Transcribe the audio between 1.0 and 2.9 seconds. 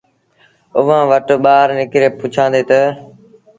وٽ ٻآهر نڪري پُڇيآندي تا